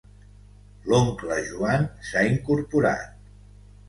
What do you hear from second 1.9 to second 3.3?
s'ha incorporat.